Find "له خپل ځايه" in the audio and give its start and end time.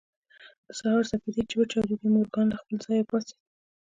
2.49-3.07